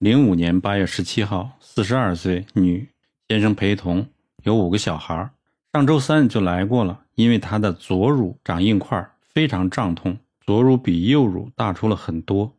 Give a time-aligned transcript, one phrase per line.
[0.00, 2.88] 零五年八月十七号，四十二岁女，
[3.28, 4.06] 先生陪同，
[4.44, 5.30] 有五个小孩。
[5.74, 12.56] 上周三就来过了，因为她的左乳长硬块，非常胀痛，左乳比右乳大出了很多。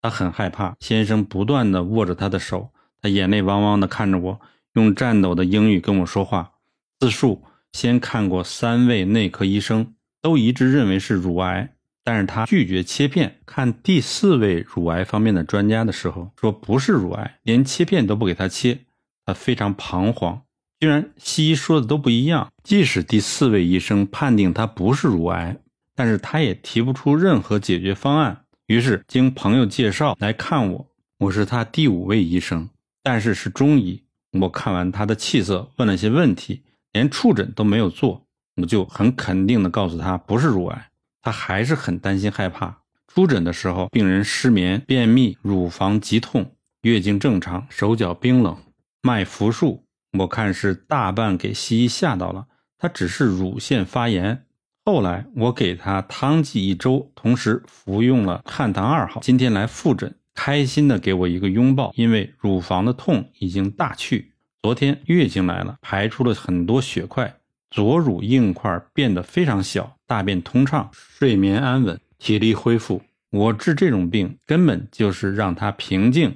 [0.00, 4.40] 她很害怕，先生不断的握着她的手，她眼泪汪汪的看着我，
[4.72, 6.54] 用颤抖的英语跟我说话，
[6.98, 11.76] 自述先看过三位内科医生，都一致认为是乳癌。
[12.04, 18.80] 但是他拒绝切片，看第四位乳癌方面的专家的时候，说不是乳癌，连切片都不给他切。
[19.24, 20.42] 他非常彷徨，
[20.80, 22.50] 居然西医说的都不一样。
[22.64, 25.56] 即使第四位医生判定他不是乳癌，
[25.94, 28.44] 但是他也提不出任何解决方案。
[28.66, 30.86] 于是经朋友介绍来看我，
[31.18, 32.68] 我是他第五位医生，
[33.02, 34.02] 但是是中医。
[34.40, 40.88] 我看完他的气色，问了些问题，连触诊都没有做，我就很肯定的告诉他不是乳癌。
[41.22, 42.82] 他还是很担心害怕。
[43.06, 48.56] 出诊的时候，病人失眠、便秘、乳房急痛、月经正常、手脚冰冷、
[49.00, 49.84] 脉浮数。
[50.18, 54.44] 我看是大半给西医吓到了，他只是乳腺发炎。
[54.84, 59.20] 后来我给他汤剂一周，同时服用了汉唐二号。
[59.22, 64.32] 今天来复诊，开心的给我一个拥抱，因为乳房的痛已经大去。
[64.60, 67.36] 昨天月经来了，排出了很多血块。
[67.70, 73.00] 左乳硬块变得非常小，大便通畅，睡眠安稳，体力恢复。
[73.30, 76.34] 我治这种病根本就是让他平静。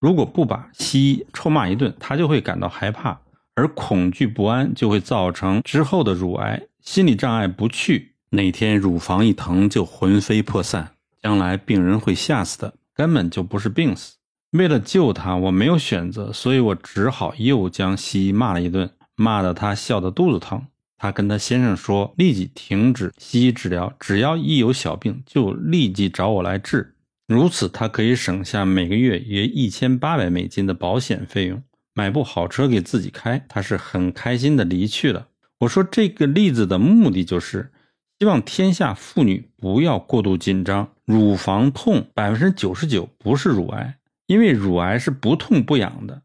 [0.00, 3.20] 如果不把西医臭骂一顿，他就会感到害怕，
[3.54, 6.62] 而恐惧不安就会造成之后的乳癌。
[6.80, 10.92] 心理障碍不去，哪天乳房一疼就魂飞魄散，
[11.22, 14.16] 将来病人会吓死的，根本就不是病死。
[14.52, 20.62] 为了救他，我没有选择，所以我只好又将西医骂了一顿，骂得他笑得肚子疼。
[20.98, 26.96] 他跟他先生说，立即停止西医治疗，只要一有小病就立即找我来治。
[27.28, 31.62] 如此，他可以省下每个月约一千八百美金的保险费用，
[31.94, 33.44] 买部好车给自己开。
[33.48, 35.28] 他是很开心的离去了。
[35.60, 37.70] 我说这个例子的目的就是
[38.18, 46.22] 希望天下妇女不要过度紧张，乳房痛百分之九十九不是乳癌，因为乳癌是不痛不痒的，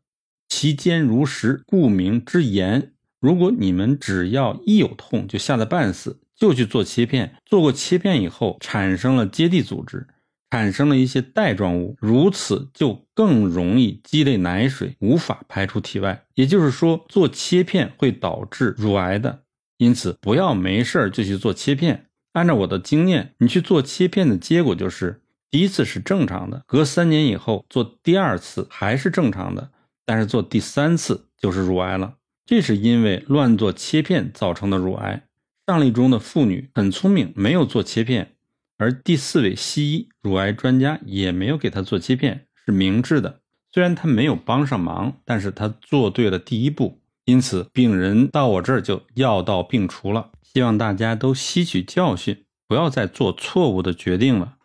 [0.49, 2.92] 其坚如石，故名之炎。
[3.23, 10.05] 如果你们只要一有痛就吓得半死，就去做切片，做过切片以后产生了结缔组织，
[10.51, 16.25] 产生了一些带状物，如此就更容易积累奶水，无法排出体外。
[16.35, 19.43] 也就是说，做切片会导致乳癌的。
[19.77, 22.07] 因此，不要没事儿就去做切片。
[22.33, 29.71] 按照我的经验，你去做切片的结果就是第一次是正常的，隔三年以后做第二次还是正常的，
[30.05, 32.15] 但是做第三次就是乳癌了。
[32.45, 35.23] 这是因为乱做切片造成的乳癌。
[35.65, 38.33] 上例中的妇女很聪明，没有做切片，
[38.77, 43.39] 而第四位西医乳癌专家也没有给她做切片，是明智的。
[43.71, 50.31] 虽然他没有帮上忙，但是他做对了第一步，因此病人到我这儿就药到病除了。
[50.43, 54.57] 希望大家都吸取教训，不要再做错误的决定了。